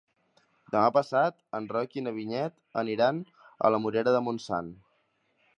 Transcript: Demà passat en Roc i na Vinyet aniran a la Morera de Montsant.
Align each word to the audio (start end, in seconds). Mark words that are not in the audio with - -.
Demà 0.75 0.85
passat 0.95 1.37
en 1.59 1.67
Roc 1.75 1.93
i 2.01 2.03
na 2.07 2.15
Vinyet 2.17 2.57
aniran 2.85 3.23
a 3.69 3.75
la 3.77 3.85
Morera 3.85 4.15
de 4.19 4.27
Montsant. 4.31 4.77